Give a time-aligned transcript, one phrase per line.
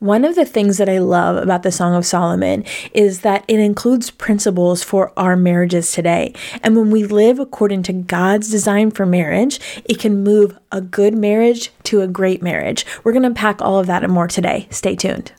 [0.00, 2.64] One of the things that I love about the Song of Solomon
[2.94, 6.34] is that it includes principles for our marriages today.
[6.62, 11.16] And when we live according to God's design for marriage, it can move a good
[11.16, 12.86] marriage to a great marriage.
[13.02, 14.68] We're going to unpack all of that and more today.
[14.70, 15.32] Stay tuned.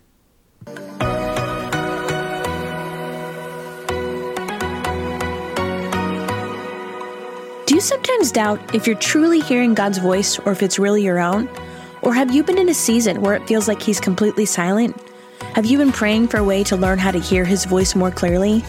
[7.66, 11.20] Do you sometimes doubt if you're truly hearing God's voice or if it's really your
[11.20, 11.48] own?
[12.02, 14.96] Or have you been in a season where it feels like He's completely silent?
[15.56, 18.12] Have you been praying for a way to learn how to hear His voice more
[18.12, 18.64] clearly?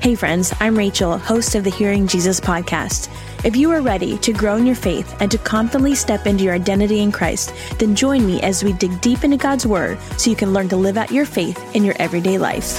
[0.00, 3.08] Hey, friends, I'm Rachel, host of the Hearing Jesus podcast.
[3.44, 6.54] If you are ready to grow in your faith and to confidently step into your
[6.54, 10.36] identity in Christ, then join me as we dig deep into God's Word so you
[10.36, 12.78] can learn to live out your faith in your everyday life.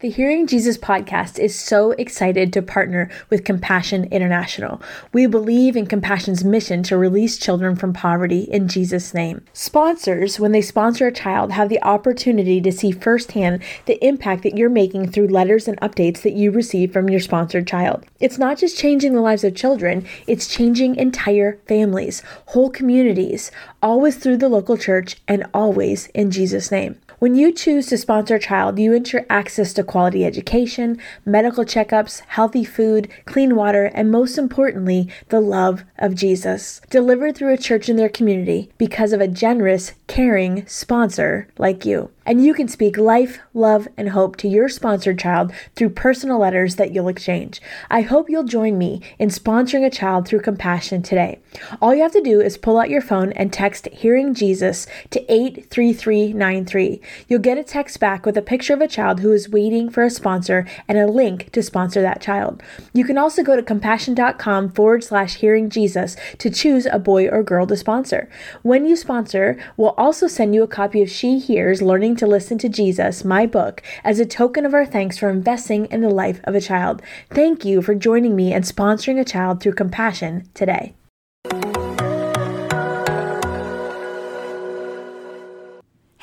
[0.00, 4.80] The Hearing Jesus podcast is so excited to partner with Compassion International.
[5.12, 9.44] We believe in Compassion's mission to release children from poverty in Jesus' name.
[9.52, 14.56] Sponsors, when they sponsor a child, have the opportunity to see firsthand the impact that
[14.56, 18.06] you're making through letters and updates that you receive from your sponsored child.
[18.20, 23.50] It's not just changing the lives of children, it's changing entire families, whole communities,
[23.82, 26.96] always through the local church and always in Jesus' name.
[27.20, 30.96] When you choose to sponsor a child, you ensure access to quality education,
[31.26, 37.52] medical checkups, healthy food, clean water, and most importantly, the love of Jesus, delivered through
[37.52, 42.08] a church in their community because of a generous, caring sponsor like you.
[42.26, 46.76] And you can speak life, love, and hope to your sponsored child through personal letters
[46.76, 47.60] that you'll exchange.
[47.90, 51.40] I hope you'll join me in sponsoring a child through compassion today.
[51.80, 55.20] All you have to do is pull out your phone and text Hearing Jesus to
[55.32, 57.00] 83393.
[57.28, 60.04] You'll get a text back with a picture of a child who is waiting for
[60.04, 62.62] a sponsor and a link to sponsor that child.
[62.92, 67.42] You can also go to compassion.com forward slash hearing Jesus to choose a boy or
[67.42, 68.28] girl to sponsor.
[68.62, 72.58] When you sponsor, we'll also send you a copy of She Hears Learning to Listen
[72.58, 76.40] to Jesus, my book, as a token of our thanks for investing in the life
[76.44, 77.02] of a child.
[77.30, 80.94] Thank you for joining me and sponsoring a child through compassion today.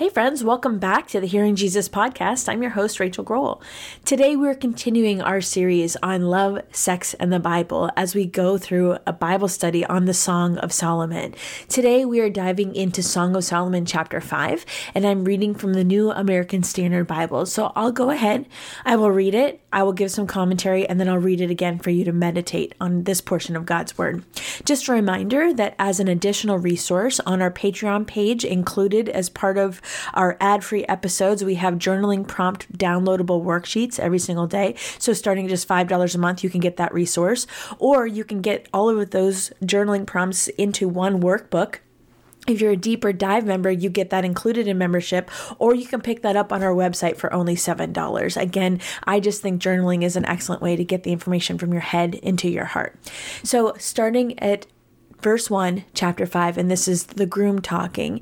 [0.07, 2.47] Hey, friends, welcome back to the Hearing Jesus podcast.
[2.47, 3.61] I'm your host, Rachel Gohlman.
[4.05, 8.99] Today, we're continuing our series on love, sex, and the Bible as we go through
[9.05, 11.35] a Bible study on the Song of Solomon.
[11.67, 15.83] Today, we are diving into Song of Solomon, chapter 5, and I'm reading from the
[15.83, 17.45] New American Standard Bible.
[17.45, 18.45] So I'll go ahead,
[18.85, 21.79] I will read it, I will give some commentary, and then I'll read it again
[21.79, 24.23] for you to meditate on this portion of God's Word.
[24.63, 29.57] Just a reminder that as an additional resource on our Patreon page, included as part
[29.57, 29.81] of
[30.13, 31.43] our ad free episodes.
[31.43, 34.75] We have journaling prompt downloadable worksheets every single day.
[34.97, 37.47] So, starting at just $5 a month, you can get that resource,
[37.79, 41.79] or you can get all of those journaling prompts into one workbook
[42.47, 46.01] if you're a deeper dive member, you get that included in membership, or you can
[46.01, 48.41] pick that up on our website for only $7.
[48.41, 51.81] Again, I just think journaling is an excellent way to get the information from your
[51.81, 52.97] head into your heart.
[53.43, 54.65] So, starting at
[55.21, 58.21] verse 1, chapter 5, and this is the groom talking.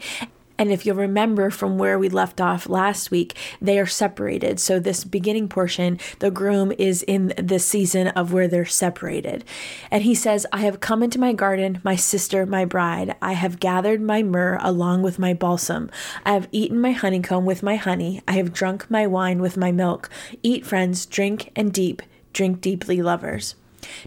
[0.57, 4.59] And if you'll remember from where we left off last week, they are separated.
[4.59, 9.43] So, this beginning portion, the groom is in the season of where they're separated.
[9.91, 13.15] And he says, I have come into my garden, my sister, my bride.
[13.21, 15.89] I have gathered my myrrh along with my balsam.
[16.25, 18.21] I have eaten my honeycomb with my honey.
[18.27, 20.09] I have drunk my wine with my milk.
[20.41, 22.01] Eat, friends, drink and deep,
[22.33, 23.55] drink deeply, lovers.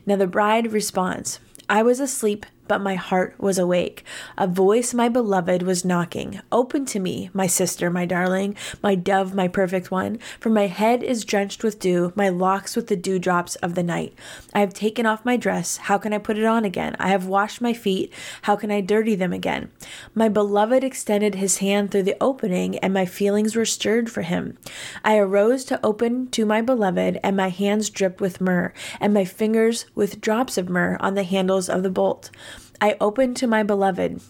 [0.07, 4.05] Now, the bride responds, I was asleep but my heart was awake.
[4.37, 6.41] A voice, my beloved, was knocking.
[6.53, 11.03] Open to me, my sister, my darling, my dove, my perfect one, for my head
[11.03, 14.15] is drenched with dew, my locks with the dewdrops of the night.
[14.55, 15.79] I have taken off my dress.
[15.79, 16.95] How can I put it on again?
[16.99, 18.13] I have washed my feet.
[18.43, 19.71] How can I dirty them again?
[20.15, 24.59] My beloved extended his hand through the opening, and my feelings were stirred for him.
[25.05, 29.25] I arose to open to my beloved, and my hands dripped with myrrh, and my
[29.25, 32.31] fingers with drops of myrrh on the handles of the bolt.
[32.81, 34.21] I opened to my beloved.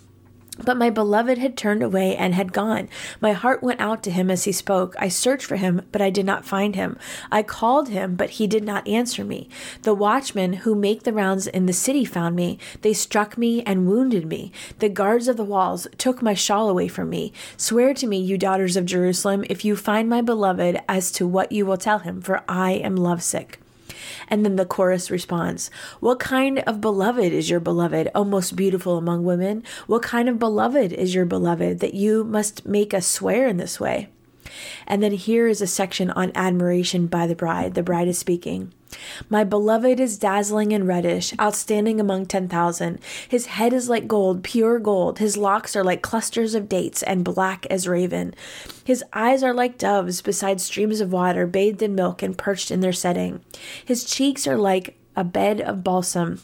[0.65, 2.89] But my beloved had turned away and had gone.
[3.21, 4.97] My heart went out to him as he spoke.
[4.99, 6.99] I searched for him, but I did not find him.
[7.31, 9.49] I called him, but he did not answer me.
[9.83, 12.59] The watchmen who make the rounds in the city found me.
[12.83, 14.51] They struck me and wounded me.
[14.81, 17.33] The guards of the walls took my shawl away from me.
[17.57, 21.53] Swear to me, you daughters of Jerusalem, if you find my beloved, as to what
[21.53, 23.61] you will tell him, for I am lovesick.
[24.29, 25.71] And then the chorus responds,
[26.01, 29.65] What kind of beloved is your beloved, O most beautiful among women?
[29.87, 33.79] What kind of beloved is your beloved that you must make us swear in this
[33.79, 34.09] way?
[34.87, 37.75] And then here is a section on admiration by the bride.
[37.75, 38.73] The bride is speaking.
[39.29, 42.99] My beloved is dazzling and reddish, outstanding among 10,000.
[43.29, 45.19] His head is like gold, pure gold.
[45.19, 48.35] His locks are like clusters of dates and black as raven.
[48.85, 52.81] His eyes are like doves beside streams of water, bathed in milk and perched in
[52.81, 53.41] their setting.
[53.85, 56.41] His cheeks are like a bed of balsam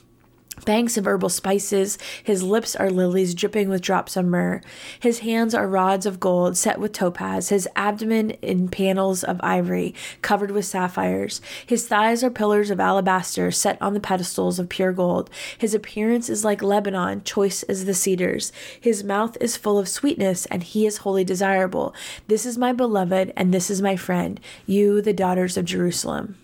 [0.64, 1.98] banks of herbal spices.
[2.22, 4.60] His lips are lilies dripping with drops of myrrh.
[4.98, 7.48] His hands are rods of gold set with topaz.
[7.48, 11.40] His abdomen in panels of ivory covered with sapphires.
[11.66, 15.30] His thighs are pillars of alabaster set on the pedestals of pure gold.
[15.58, 18.52] His appearance is like Lebanon, choice as the cedars.
[18.80, 21.94] His mouth is full of sweetness, and he is wholly desirable.
[22.28, 26.36] This is my beloved, and this is my friend, you, the daughters of Jerusalem.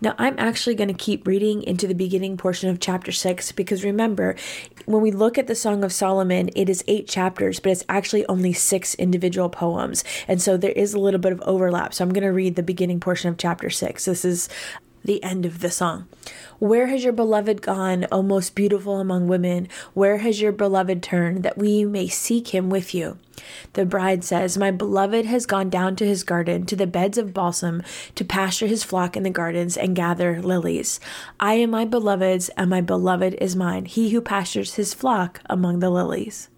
[0.00, 3.82] Now, I'm actually going to keep reading into the beginning portion of chapter 6 because
[3.82, 4.36] remember,
[4.84, 8.26] when we look at the Song of Solomon, it is eight chapters, but it's actually
[8.26, 10.04] only six individual poems.
[10.28, 11.94] And so there is a little bit of overlap.
[11.94, 14.04] So I'm going to read the beginning portion of chapter 6.
[14.04, 14.48] This is
[15.06, 16.06] the end of the song.
[16.58, 19.68] Where has your beloved gone, O most beautiful among women?
[19.94, 23.18] Where has your beloved turned, that we may seek him with you?
[23.74, 27.34] The bride says, My beloved has gone down to his garden, to the beds of
[27.34, 27.82] balsam,
[28.14, 30.98] to pasture his flock in the gardens and gather lilies.
[31.38, 35.80] I am my beloved's, and my beloved is mine, he who pastures his flock among
[35.80, 36.48] the lilies.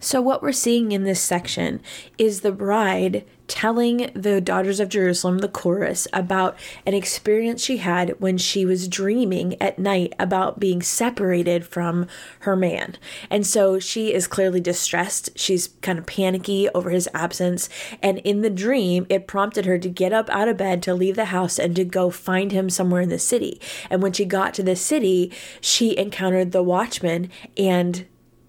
[0.00, 1.80] So, what we're seeing in this section
[2.18, 6.56] is the bride telling the daughters of Jerusalem, the chorus, about
[6.86, 12.06] an experience she had when she was dreaming at night about being separated from
[12.40, 12.96] her man.
[13.30, 15.30] And so she is clearly distressed.
[15.36, 17.68] She's kind of panicky over his absence.
[18.02, 21.16] And in the dream, it prompted her to get up out of bed, to leave
[21.16, 23.60] the house, and to go find him somewhere in the city.
[23.90, 28.06] And when she got to the city, she encountered the watchman and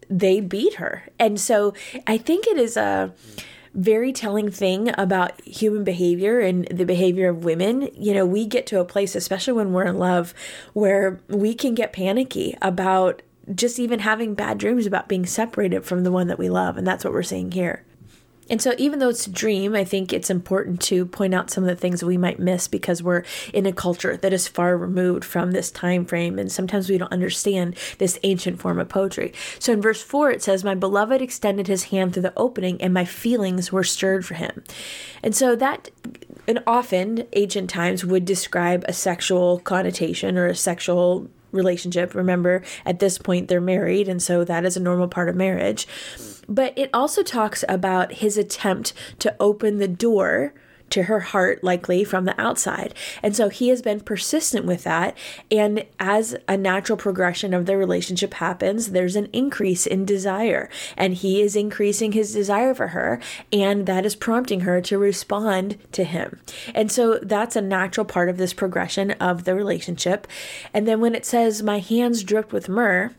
[0.10, 1.04] they beat her.
[1.20, 1.74] And so
[2.06, 3.14] I think it is a
[3.76, 7.90] very telling thing about human behavior and the behavior of women.
[7.94, 10.34] You know, we get to a place, especially when we're in love,
[10.74, 13.22] where we can get panicky about
[13.54, 16.78] just even having bad dreams about being separated from the one that we love.
[16.78, 17.85] And that's what we're seeing here.
[18.50, 21.64] And so, even though it's a dream, I think it's important to point out some
[21.64, 25.26] of the things we might miss because we're in a culture that is far removed
[25.26, 29.34] from this time frame, and sometimes we don't understand this ancient form of poetry.
[29.58, 32.94] So, in verse four, it says, "My beloved extended his hand through the opening, and
[32.94, 34.64] my feelings were stirred for him."
[35.24, 35.90] And so that
[36.48, 42.14] and often ancient times would describe a sexual connotation or a sexual relationship.
[42.14, 45.88] Remember, at this point, they're married, and so that is a normal part of marriage.
[46.48, 50.54] But it also talks about his attempt to open the door
[50.90, 52.94] to her heart, likely from the outside.
[53.24, 55.18] And so he has been persistent with that.
[55.52, 60.70] And as a natural progression of the relationship happens, there's an increase in desire.
[60.96, 63.20] And he is increasing his desire for her.
[63.52, 66.40] And that is prompting her to respond to him.
[66.74, 70.28] And so that's a natural part of this progression of the relationship.
[70.74, 73.14] And then when it says, My hands dripped with myrrh,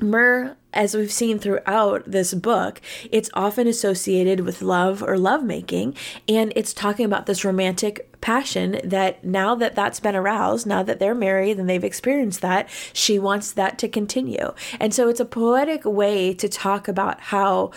[0.00, 2.80] myrrh as we've seen throughout this book,
[3.10, 5.94] it's often associated with love or lovemaking,
[6.28, 10.98] and it's talking about this romantic passion that now that that's been aroused, now that
[10.98, 14.54] they're married and they've experienced that, she wants that to continue.
[14.80, 17.72] And so it's a poetic way to talk about how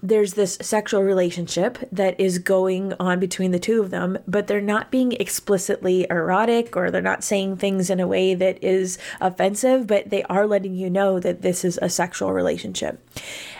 [0.00, 4.60] there's this sexual relationship that is going on between the two of them, but they're
[4.60, 9.86] not being explicitly erotic or they're not saying things in a way that is offensive,
[9.86, 13.02] but they are letting you know that this is a sexual relationship.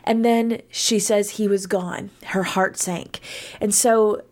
[0.05, 2.11] And then she says he was gone.
[2.27, 3.21] Her heart sank.
[3.59, 4.23] And so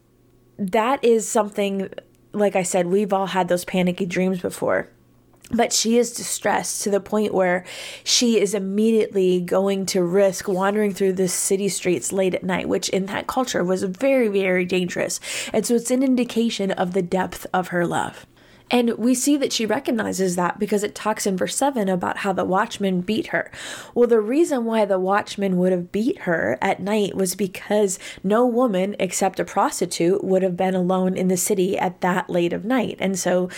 [0.59, 1.91] that is something,
[2.33, 4.89] like I said, we've all had those panicky dreams before.
[5.51, 7.67] But she is distressed to the point where
[8.03, 12.89] she is immediately going to risk wandering through the city streets late at night, which
[12.89, 15.21] in that culture was very, very dangerous.
[15.53, 18.27] And so it's an indication of the depth of her love.
[18.75, 22.33] And we see that she recognizes that because it talks in verse 7 about how
[22.33, 23.53] the watchman beat her.
[23.95, 28.45] Well, the reason why the watchman would have beat her at night was because no
[28.45, 32.65] woman except a prostitute would have been alone in the city at that late of
[32.65, 32.97] night.
[32.99, 33.49] And so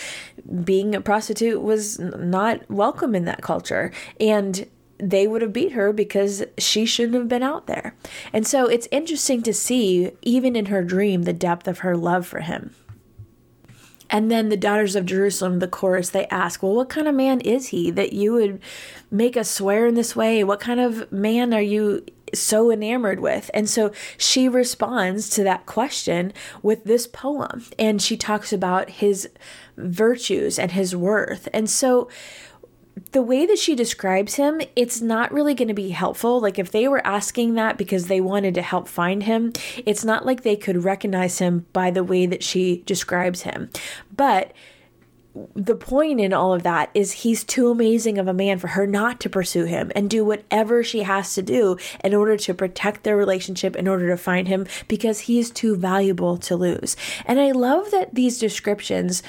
[0.63, 3.91] being a prostitute was not welcome in that culture.
[4.19, 4.67] And
[4.99, 7.95] they would have beat her because she shouldn't have been out there.
[8.31, 12.27] And so it's interesting to see, even in her dream, the depth of her love
[12.27, 12.75] for him.
[14.09, 17.41] And then the daughters of Jerusalem, the chorus, they ask, Well, what kind of man
[17.41, 18.61] is he that you would
[19.11, 20.43] make us swear in this way?
[20.43, 23.49] What kind of man are you so enamored with?
[23.53, 27.65] And so she responds to that question with this poem.
[27.77, 29.29] And she talks about his
[29.75, 31.47] virtues and his worth.
[31.53, 32.09] And so
[33.11, 36.39] the way that she describes him, it's not really going to be helpful.
[36.39, 39.53] Like if they were asking that because they wanted to help find him,
[39.85, 43.69] it's not like they could recognize him by the way that she describes him.
[44.15, 44.53] But
[45.55, 48.87] the point in all of that is he's too amazing of a man for her
[48.87, 53.03] not to pursue him and do whatever she has to do in order to protect
[53.03, 56.95] their relationship, in order to find him, because he's too valuable to lose.
[57.25, 59.21] And I love that these descriptions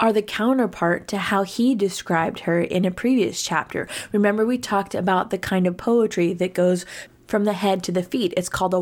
[0.00, 3.88] are the counterpart to how he described her in a previous chapter.
[4.12, 6.84] Remember, we talked about the kind of poetry that goes
[7.26, 8.34] from the head to the feet.
[8.36, 8.78] It's called a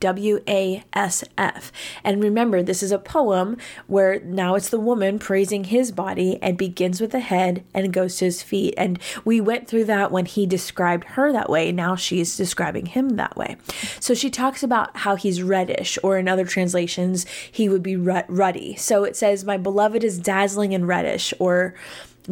[0.00, 0.10] wasf.
[0.10, 1.70] W A S F.
[2.02, 6.58] And remember, this is a poem where now it's the woman praising his body and
[6.58, 8.74] begins with the head and goes to his feet.
[8.76, 11.70] And we went through that when he described her that way.
[11.70, 13.56] Now she's describing him that way.
[14.00, 18.74] So she talks about how he's reddish, or in other translations, he would be ruddy.
[18.76, 21.74] So it says, My beloved is dazzling and reddish, or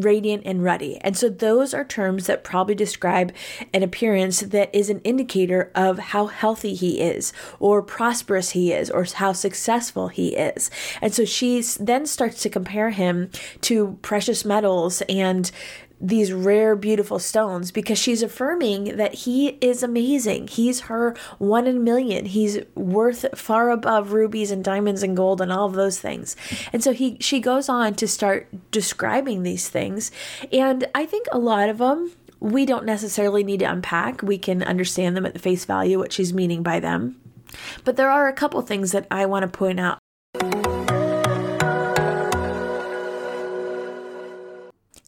[0.05, 0.99] radiant, and ruddy.
[1.03, 3.33] And so those are terms that probably describe
[3.73, 8.91] an appearance that is an indicator of how healthy he is, or prosperous he is,
[8.91, 10.71] or how successful he is.
[11.01, 13.31] And so she then starts to compare him
[13.63, 15.51] to precious metals and
[16.01, 20.49] these rare, beautiful stones because she's affirming that he is amazing.
[20.49, 22.27] He's her one in a million.
[22.27, 26.37] He's worth far above rubies and diamonds and gold and all of those things.
[26.73, 30.11] And so he she goes on to start describing these things.
[30.53, 34.23] And I think a lot of them we don't necessarily need to unpack.
[34.23, 37.21] We can understand them at the face value, what she's meaning by them.
[37.85, 39.99] But there are a couple things that I want to point out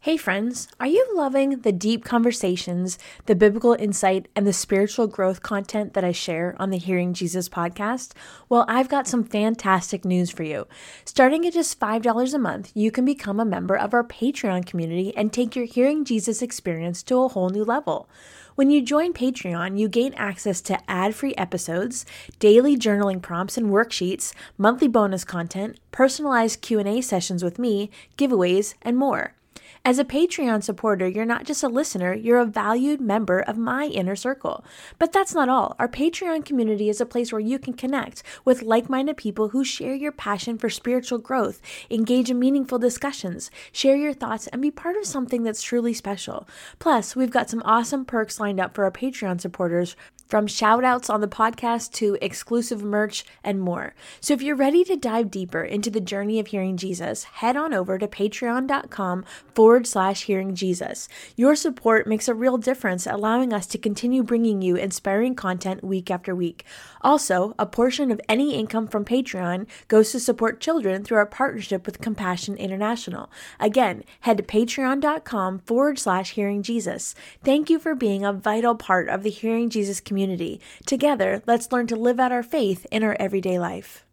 [0.03, 5.43] Hey, friends, are you loving the deep conversations, the biblical insight, and the spiritual growth
[5.43, 8.13] content that I share on the Hearing Jesus podcast?
[8.49, 10.67] Well, I've got some fantastic news for you.
[11.05, 15.15] Starting at just $5 a month, you can become a member of our Patreon community
[15.19, 18.09] and take your Hearing Jesus experience to a whole new level.
[18.55, 22.07] When you join Patreon, you gain access to ad-free episodes,
[22.39, 28.97] daily journaling prompts and worksheets, monthly bonus content, personalized Q&A sessions with me, giveaways, and
[28.97, 29.35] more.
[29.83, 33.87] As a Patreon supporter, you're not just a listener, you're a valued member of my
[33.87, 34.63] inner circle.
[34.99, 35.75] But that's not all.
[35.79, 39.65] Our Patreon community is a place where you can connect with like minded people who
[39.65, 44.71] share your passion for spiritual growth, engage in meaningful discussions, share your thoughts, and be
[44.71, 46.47] part of something that's truly special.
[46.79, 49.97] Plus, we've got some awesome perks lined up for our Patreon supporters
[50.31, 53.95] from shout outs on the podcast to exclusive merch and more.
[54.21, 57.75] So if you're ready to dive deeper into the journey of hearing Jesus, head on
[57.75, 61.09] over to patreon.com forward slash hearing Jesus.
[61.37, 66.11] Your support makes a real difference, allowing us to continue bringing you inspiring content week
[66.11, 66.65] after week.
[67.01, 71.87] Also, a portion of any income from Patreon goes to support children through our partnership
[71.87, 73.31] with Compassion International.
[73.59, 77.15] Again, head to patreon.com forward slash hearing Jesus.
[77.43, 80.61] Thank you for being a vital part of the Hearing Jesus community.
[80.87, 84.05] Together, let's learn to live out our faith in our everyday life.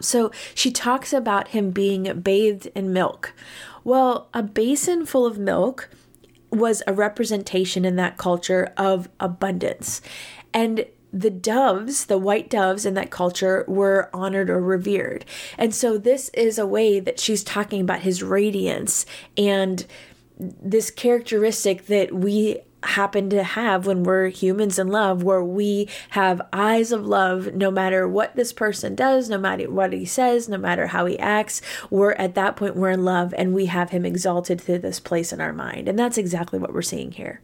[0.00, 3.34] So she talks about him being bathed in milk.
[3.82, 5.88] Well, a basin full of milk
[6.50, 10.00] was a representation in that culture of abundance.
[10.54, 15.24] And the doves, the white doves in that culture, were honored or revered.
[15.56, 19.86] And so this is a way that she's talking about his radiance and
[20.38, 26.40] this characteristic that we happen to have when we're humans in love, where we have
[26.52, 30.58] eyes of love no matter what this person does, no matter what he says, no
[30.58, 31.62] matter how he acts.
[31.90, 35.32] We're at that point, we're in love and we have him exalted to this place
[35.32, 35.88] in our mind.
[35.88, 37.40] And that's exactly what we're seeing here.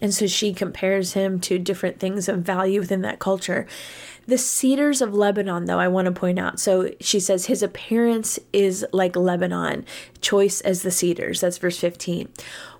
[0.00, 3.68] And so she compares him to different things of value within that culture.
[4.26, 6.60] The cedars of Lebanon, though, I want to point out.
[6.60, 9.84] So she says, His appearance is like Lebanon,
[10.20, 11.40] choice as the cedars.
[11.40, 12.28] That's verse 15.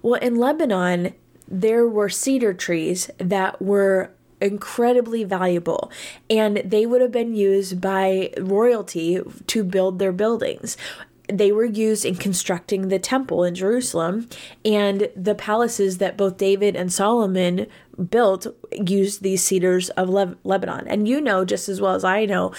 [0.02, 1.14] Well, in Lebanon,
[1.52, 5.92] there were cedar trees that were incredibly valuable
[6.28, 10.76] and they would have been used by royalty to build their buildings
[11.28, 14.28] they were used in constructing the temple in Jerusalem,
[14.64, 17.66] and the palaces that both David and Solomon
[18.10, 20.86] built used these cedars of Le- Lebanon.
[20.88, 22.52] And you know just as well as I know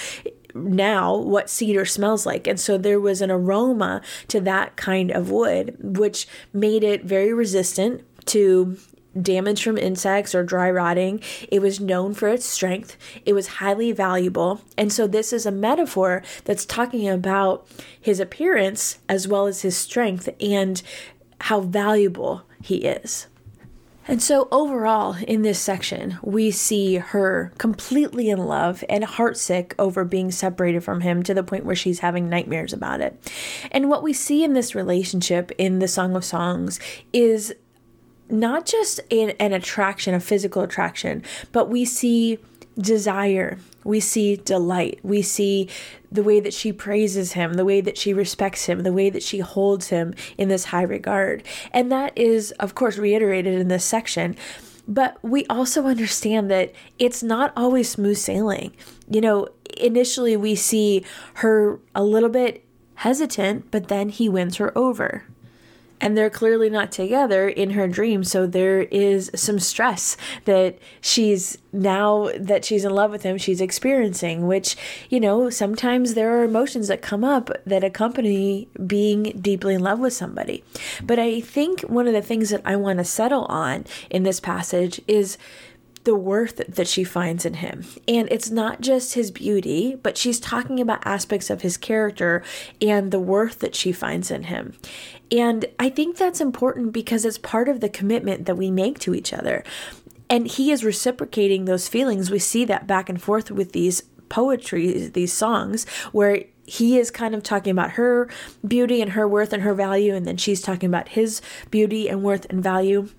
[0.55, 2.47] now what cedar smells like.
[2.47, 7.33] And so there was an aroma to that kind of wood, which made it very
[7.33, 8.77] resistant to
[9.19, 11.21] damage from insects or dry rotting.
[11.51, 12.97] It was known for its strength.
[13.25, 14.61] It was highly valuable.
[14.77, 17.67] And so this is a metaphor that's talking about
[17.99, 20.81] his appearance as well as his strength and
[21.41, 23.27] how valuable he is.
[24.05, 30.03] And so, overall, in this section, we see her completely in love and heartsick over
[30.03, 33.31] being separated from him to the point where she's having nightmares about it.
[33.71, 36.81] And what we see in this relationship in the Song of Songs
[37.13, 37.55] is
[38.29, 42.39] not just an, an attraction, a physical attraction, but we see
[42.77, 45.69] desire, we see delight, we see
[46.11, 49.23] the way that she praises him, the way that she respects him, the way that
[49.23, 51.43] she holds him in this high regard.
[51.71, 54.35] And that is, of course, reiterated in this section.
[54.87, 58.75] But we also understand that it's not always smooth sailing.
[59.09, 62.65] You know, initially we see her a little bit
[62.95, 65.23] hesitant, but then he wins her over
[66.03, 68.25] and they're clearly not together in her dream.
[68.25, 73.61] So there is some stress that she's now that she's in love with him, she's
[73.61, 74.75] experiencing, which,
[75.09, 79.99] you know, sometimes there are emotions that come up that accompany being deeply in love
[79.99, 80.61] with somebody.
[81.01, 84.41] But I think one of the things that I want to settle on in this
[84.41, 85.37] passage is
[86.03, 87.85] the worth that she finds in him.
[88.07, 92.43] And it's not just his beauty, but she's talking about aspects of his character
[92.81, 94.73] and the worth that she finds in him.
[95.31, 99.15] And I think that's important because it's part of the commitment that we make to
[99.15, 99.63] each other.
[100.29, 102.31] And he is reciprocating those feelings.
[102.31, 107.35] We see that back and forth with these poetry, these songs, where he is kind
[107.35, 108.29] of talking about her
[108.65, 112.23] beauty and her worth and her value, and then she's talking about his beauty and
[112.23, 113.09] worth and value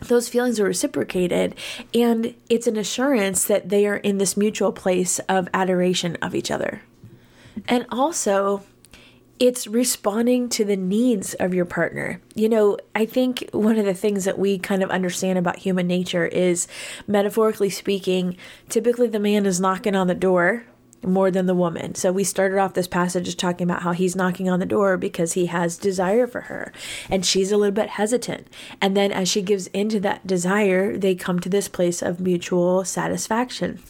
[0.00, 1.54] those feelings are reciprocated
[1.94, 6.50] and it's an assurance that they are in this mutual place of adoration of each
[6.50, 6.82] other.
[7.68, 8.62] And also,
[9.38, 12.20] it's responding to the needs of your partner.
[12.34, 15.86] You know, I think one of the things that we kind of understand about human
[15.86, 16.68] nature is,
[17.06, 18.36] metaphorically speaking,
[18.68, 20.64] typically the man is knocking on the door
[21.04, 21.94] more than the woman.
[21.94, 25.32] So we started off this passage talking about how he's knocking on the door because
[25.32, 26.72] he has desire for her
[27.08, 28.46] and she's a little bit hesitant.
[28.80, 32.84] And then as she gives into that desire, they come to this place of mutual
[32.84, 33.80] satisfaction.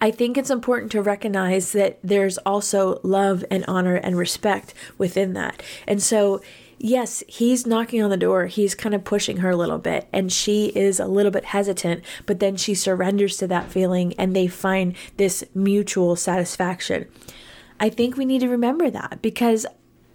[0.00, 5.34] I think it's important to recognize that there's also love and honor and respect within
[5.34, 5.62] that.
[5.86, 6.42] And so
[6.82, 8.46] yes, he's knocking on the door.
[8.46, 12.04] He's kind of pushing her a little bit, and she is a little bit hesitant,
[12.26, 17.06] but then she surrenders to that feeling and they find this mutual satisfaction.
[17.80, 19.64] I think we need to remember that because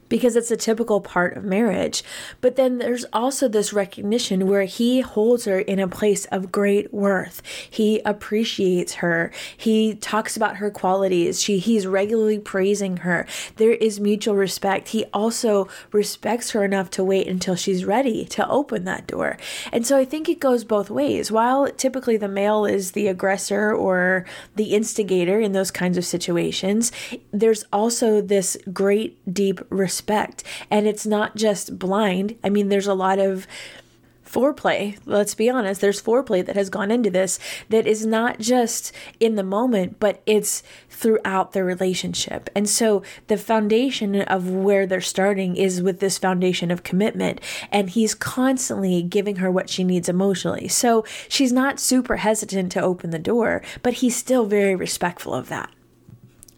[0.09, 2.03] because it's a typical part of marriage.
[2.41, 6.93] But then there's also this recognition where he holds her in a place of great
[6.93, 7.41] worth.
[7.69, 9.31] He appreciates her.
[9.55, 11.41] He talks about her qualities.
[11.41, 13.27] She he's regularly praising her.
[13.57, 14.89] There is mutual respect.
[14.89, 19.37] He also respects her enough to wait until she's ready to open that door.
[19.71, 21.31] And so I think it goes both ways.
[21.31, 26.91] While typically the male is the aggressor or the instigator in those kinds of situations,
[27.31, 29.96] there's also this great deep respect
[30.69, 32.37] And it's not just blind.
[32.43, 33.47] I mean, there's a lot of
[34.27, 34.97] foreplay.
[35.05, 39.35] Let's be honest, there's foreplay that has gone into this that is not just in
[39.35, 42.49] the moment, but it's throughout the relationship.
[42.55, 47.39] And so the foundation of where they're starting is with this foundation of commitment.
[47.71, 50.67] And he's constantly giving her what she needs emotionally.
[50.67, 55.49] So she's not super hesitant to open the door, but he's still very respectful of
[55.49, 55.69] that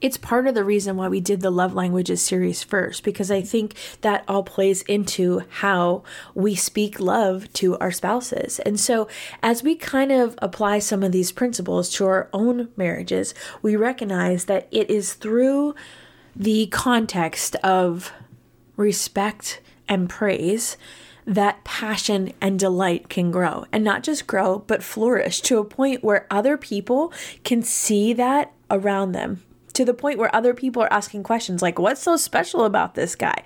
[0.02, 3.42] it's part of the reason why we did the love languages series first because I
[3.42, 8.60] think that all plays into how we speak love to our spouses.
[8.60, 9.08] And so,
[9.44, 14.46] as we kind of apply some of these principles to our own marriages, we recognize
[14.46, 15.76] that it is through
[16.36, 18.14] the context of
[18.78, 20.78] respect and praise
[21.26, 26.04] that passion and delight can grow and not just grow but flourish to a point
[26.04, 29.44] where other people can see that around them
[29.80, 33.16] to the point where other people are asking questions like, What's so special about this
[33.16, 33.44] guy?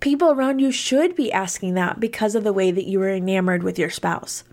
[0.00, 3.62] People around you should be asking that because of the way that you are enamored
[3.62, 4.44] with your spouse.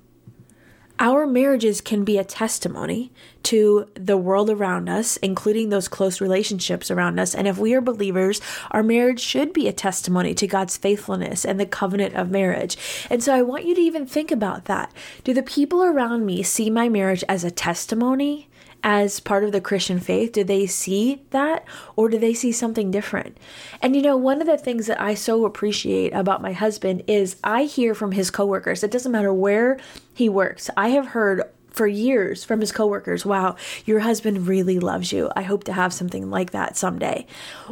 [0.99, 3.13] Our marriages can be a testimony
[3.43, 7.33] to the world around us, including those close relationships around us.
[7.33, 8.41] And if we are believers,
[8.71, 12.77] our marriage should be a testimony to God's faithfulness and the covenant of marriage.
[13.09, 14.91] And so I want you to even think about that.
[15.23, 18.49] Do the people around me see my marriage as a testimony
[18.83, 20.31] as part of the Christian faith?
[20.31, 21.65] Do they see that
[21.95, 23.37] or do they see something different?
[23.81, 27.35] And you know, one of the things that I so appreciate about my husband is
[27.43, 29.79] I hear from his coworkers, it doesn't matter where
[30.13, 30.69] he works.
[30.75, 33.55] I have heard for years from his coworkers, wow,
[33.85, 35.31] your husband really loves you.
[35.35, 37.25] I hope to have something like that someday.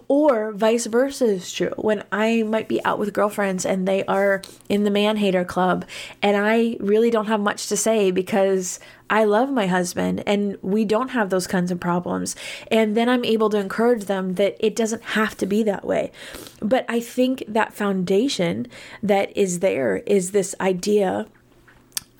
[0.08, 1.74] Or vice versa is true.
[1.78, 5.86] When I might be out with girlfriends and they are in the man hater club
[6.22, 10.86] and I really don't have much to say because I love my husband and we
[10.86, 12.36] don't have those kinds of problems.
[12.72, 16.12] And then I'm able to encourage them that it doesn't have to be that way.
[16.62, 18.68] But I think that foundation
[19.04, 21.26] that is there is this idea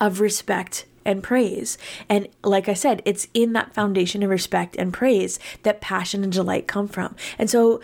[0.00, 1.78] of respect and praise.
[2.08, 6.32] And like I said, it's in that foundation of respect and praise that passion and
[6.32, 7.16] delight come from.
[7.38, 7.80] And so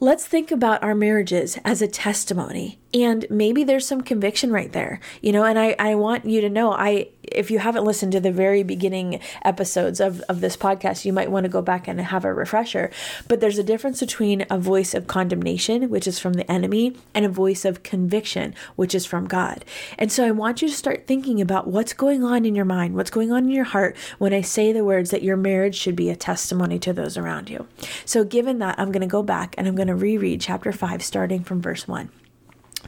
[0.00, 5.00] let's think about our marriages as a testimony And maybe there's some conviction right there,
[5.20, 8.20] you know, and I, I want you to know I if you haven't listened to
[8.20, 12.00] the very beginning episodes of, of this podcast, you might want to go back and
[12.00, 12.90] have a refresher.
[13.28, 17.24] But there's a difference between a voice of condemnation, which is from the enemy, and
[17.24, 19.64] a voice of conviction, which is from God.
[19.98, 22.94] And so I want you to start thinking about what's going on in your mind,
[22.94, 25.96] what's going on in your heart when I say the words that your marriage should
[25.96, 27.66] be a testimony to those around you.
[28.04, 31.02] So, given that, I'm going to go back and I'm going to reread chapter 5,
[31.02, 32.10] starting from verse 1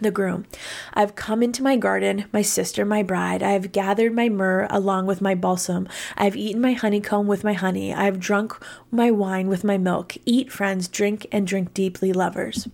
[0.00, 0.46] the groom.
[0.94, 3.42] I've come into my garden, my sister, my bride.
[3.42, 5.88] I have gathered my myrrh along with my balsam.
[6.16, 7.92] I have eaten my honeycomb with my honey.
[7.92, 8.56] I have drunk
[8.90, 10.16] my wine with my milk.
[10.24, 12.68] Eat, friends, drink and drink deeply, lovers.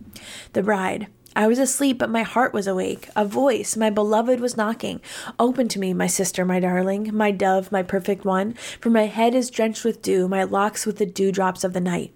[0.53, 1.09] The bride.
[1.35, 3.09] I was asleep, but my heart was awake.
[3.17, 5.01] A voice, my beloved, was knocking.
[5.39, 9.35] Open to me, my sister, my darling, my dove, my perfect one, for my head
[9.35, 12.13] is drenched with dew, my locks with the dewdrops of the night.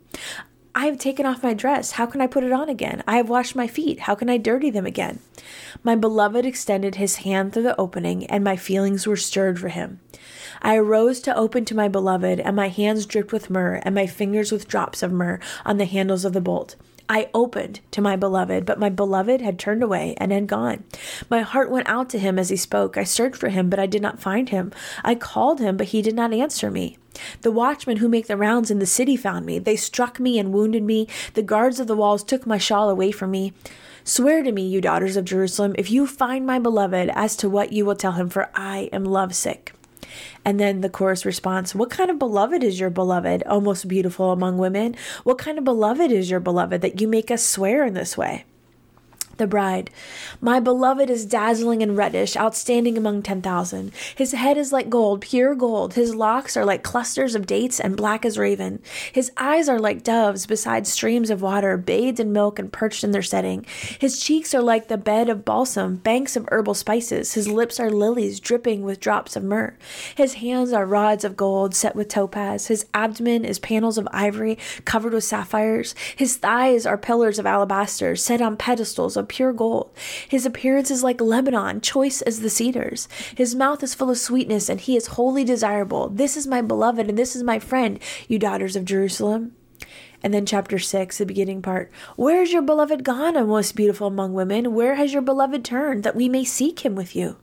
[0.77, 1.93] I have taken off my dress.
[1.93, 3.03] How can I put it on again?
[3.09, 4.01] I have washed my feet.
[4.01, 5.21] How can I dirty them again?
[5.83, 10.01] My beloved extended his hand through the opening, and my feelings were stirred for him.
[10.61, 14.07] I arose to open to my beloved, and my hands dripped with myrrh, and my
[14.07, 16.77] fingers with drops of myrrh on the handles of the bolt.
[17.09, 20.85] I opened to my beloved, but my beloved had turned away and had gone.
[21.31, 22.97] My heart went out to him as he spoke.
[22.97, 24.73] I searched for him, but I did not find him.
[25.05, 26.99] I called him, but he did not answer me.
[27.43, 29.59] The watchmen who make the rounds in the city found me.
[29.59, 31.07] They struck me and wounded me.
[31.35, 33.53] The guards of the walls took my shawl away from me.
[34.05, 37.73] Swear to me, you daughters of Jerusalem, if you find my beloved, as to what
[37.73, 39.73] you will tell him, for I am lovesick.
[40.45, 44.33] And then the chorus response What kind of beloved is your beloved, O most beautiful
[44.33, 44.97] among women?
[45.25, 48.45] What kind of beloved is your beloved that you make us swear in this way?
[49.39, 49.91] The bride.
[50.41, 53.93] My beloved is dazzling and reddish, outstanding among 10,000.
[54.15, 55.95] His head is like gold, pure gold.
[55.95, 58.81] His locks are like clusters of dates and black as raven.
[59.13, 63.11] His eyes are like doves beside streams of water, bathed in milk and perched in
[63.11, 63.65] their setting.
[63.99, 67.35] His cheeks are like the bed of balsam, banks of herbal spices.
[67.35, 69.77] His lips are lilies dripping with drops of myrrh.
[70.15, 72.67] His hands are rods of gold set with topaz.
[72.69, 75.95] His abdomen is panels of ivory covered with sapphires.
[76.15, 79.91] His thighs are pillars of alabaster set on pedestals of pure gold.
[80.29, 83.09] His appearance is like Lebanon, choice as the cedars.
[83.37, 86.09] His mouth is full of sweetness, and he is wholly desirable.
[86.09, 89.53] This is my beloved, and this is my friend, you daughters of Jerusalem.
[90.23, 94.07] And then, chapter 6, the beginning part Where is your beloved gone, O most beautiful
[94.07, 94.75] among women?
[94.75, 97.37] Where has your beloved turned, that we may seek him with you?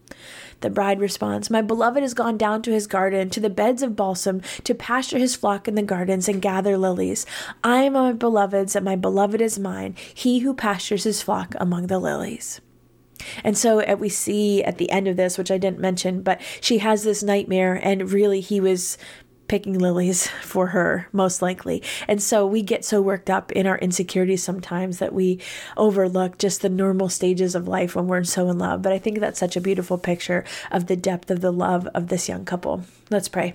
[0.63, 3.97] The bride responds, My beloved has gone down to his garden, to the beds of
[3.97, 7.25] balsam, to pasture his flock in the gardens and gather lilies.
[7.65, 11.87] I am my beloved's, and my beloved is mine, he who pastures his flock among
[11.87, 12.61] the lilies.
[13.43, 16.39] And so uh, we see at the end of this, which I didn't mention, but
[16.61, 18.97] she has this nightmare, and really he was
[19.53, 21.83] picking lilies for her, most likely.
[22.07, 25.39] And so we get so worked up in our insecurities sometimes that we
[25.77, 28.81] overlook just the normal stages of life when we're so in love.
[28.81, 32.07] But I think that's such a beautiful picture of the depth of the love of
[32.07, 32.83] this young couple.
[33.11, 33.53] Let's pray.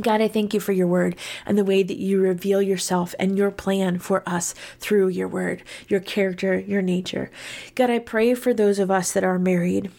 [0.00, 3.36] God, I thank you for your word and the way that you reveal yourself and
[3.36, 7.32] your plan for us through your word, your character, your nature.
[7.74, 9.90] God, I pray for those of us that are married.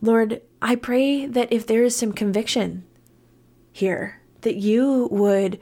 [0.00, 2.84] Lord, I pray that if there is some conviction
[3.72, 5.58] here, that you would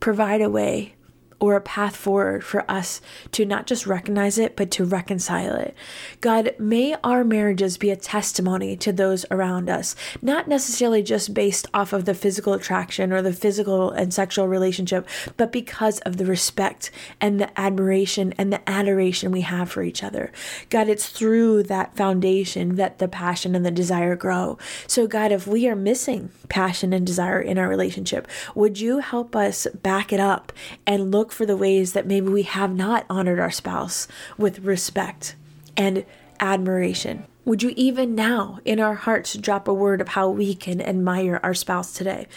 [0.00, 0.94] provide a way
[1.38, 3.00] or a path forward for us
[3.32, 5.74] to not just recognize it, but to reconcile it.
[6.20, 11.66] God, may our marriages be a testimony to those around us, not necessarily just based
[11.74, 16.24] off of the physical attraction or the physical and sexual relationship, but because of the
[16.24, 20.32] respect and the admiration and the adoration we have for each other.
[20.70, 24.56] God, it's through that foundation that the passion and the desire grow.
[24.86, 29.36] So, God, if we are missing passion and desire in our relationship, would you help
[29.36, 30.52] us back it up
[30.86, 31.25] and look?
[31.26, 34.06] Look for the ways that maybe we have not honored our spouse
[34.38, 35.34] with respect
[35.76, 36.04] and
[36.38, 37.24] admiration.
[37.44, 41.40] Would you even now in our hearts drop a word of how we can admire
[41.42, 42.28] our spouse today?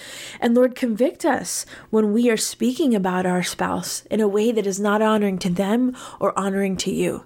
[0.41, 4.65] And Lord, convict us when we are speaking about our spouse in a way that
[4.65, 7.25] is not honoring to them or honoring to you.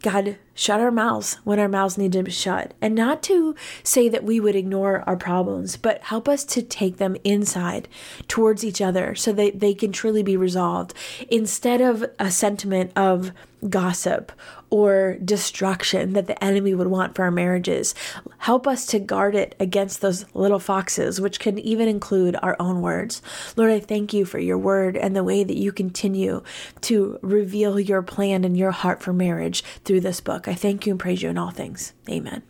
[0.00, 2.74] God, shut our mouths when our mouths need to be shut.
[2.80, 6.96] And not to say that we would ignore our problems, but help us to take
[6.96, 7.88] them inside
[8.28, 10.94] towards each other so that they can truly be resolved
[11.28, 13.32] instead of a sentiment of
[13.68, 14.32] gossip
[14.70, 17.94] or destruction that the enemy would want for our marriages.
[18.38, 22.82] Help us to guard it against those little foxes, which can even include our own
[22.82, 23.22] words.
[23.56, 26.42] Lord, I thank you for your word and the way that you continue
[26.82, 30.43] to reveal your plan and your heart for marriage through this book.
[30.48, 31.92] I thank you and praise you in all things.
[32.08, 32.42] Amen.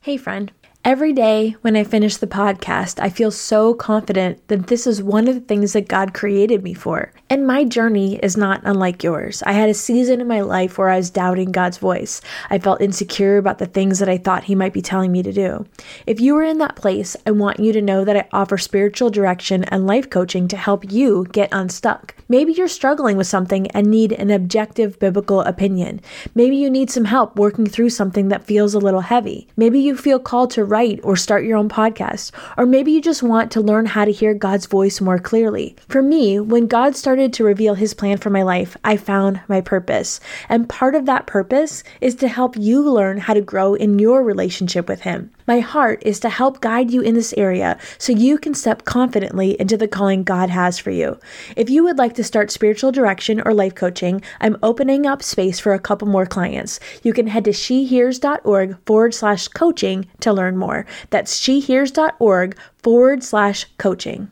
[0.00, 0.52] Hey, friend.
[0.86, 5.28] Every day when I finish the podcast, I feel so confident that this is one
[5.28, 7.10] of the things that God created me for.
[7.30, 9.42] And my journey is not unlike yours.
[9.46, 12.20] I had a season in my life where I was doubting God's voice.
[12.50, 15.32] I felt insecure about the things that I thought He might be telling me to
[15.32, 15.64] do.
[16.06, 19.08] If you are in that place, I want you to know that I offer spiritual
[19.08, 22.14] direction and life coaching to help you get unstuck.
[22.28, 26.02] Maybe you're struggling with something and need an objective biblical opinion.
[26.34, 29.48] Maybe you need some help working through something that feels a little heavy.
[29.56, 32.32] Maybe you feel called to write or start your own podcast.
[32.58, 35.76] Or maybe you just want to learn how to hear God's voice more clearly.
[35.88, 39.60] For me, when God started to reveal his plan for my life, I found my
[39.60, 40.18] purpose.
[40.48, 44.24] And part of that purpose is to help you learn how to grow in your
[44.24, 45.30] relationship with him.
[45.46, 49.60] My heart is to help guide you in this area so you can step confidently
[49.60, 51.18] into the calling God has for you.
[51.54, 55.60] If you would like to start spiritual direction or life coaching, I'm opening up space
[55.60, 56.80] for a couple more clients.
[57.02, 60.86] You can head to shehears.org forward slash coaching to learn more.
[61.10, 64.28] That's shehears.org forward slash coaching.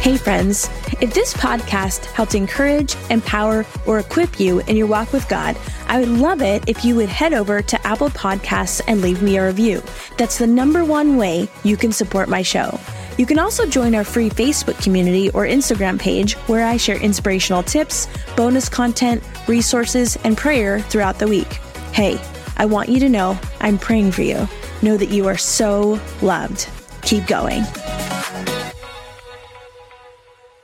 [0.00, 0.70] Hey, friends.
[1.02, 5.58] If this podcast helped encourage, empower, or equip you in your walk with God,
[5.88, 9.36] I would love it if you would head over to Apple Podcasts and leave me
[9.36, 9.82] a review.
[10.16, 12.80] That's the number one way you can support my show.
[13.18, 17.62] You can also join our free Facebook community or Instagram page where I share inspirational
[17.62, 21.52] tips, bonus content, resources, and prayer throughout the week.
[21.92, 22.18] Hey,
[22.60, 24.46] I want you to know I'm praying for you.
[24.82, 26.68] Know that you are so loved.
[27.00, 27.62] Keep going.